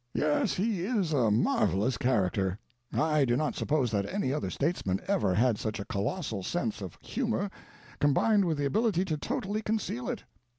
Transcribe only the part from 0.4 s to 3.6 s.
he is a marvelous character. I do not